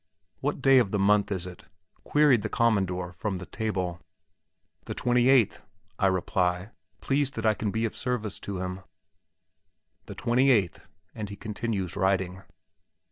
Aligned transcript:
"What 0.39 0.63
day 0.63 0.79
of 0.79 0.89
the 0.89 0.97
month 0.97 1.31
is 1.31 1.45
it?" 1.45 1.65
queried 2.03 2.41
the 2.41 2.49
"commandor" 2.49 3.11
from 3.13 3.37
the 3.37 3.45
table. 3.45 4.01
"The 4.85 4.95
28th," 4.95 5.59
I 5.99 6.07
reply, 6.07 6.71
pleased 7.01 7.35
that 7.35 7.45
I 7.45 7.53
can 7.53 7.69
be 7.69 7.85
of 7.85 7.95
service 7.95 8.39
to 8.39 8.57
him, 8.57 8.79
"the 10.07 10.15
28th," 10.15 10.79
and 11.13 11.29
he 11.29 11.35
continues 11.35 11.95
writing. 11.95 12.41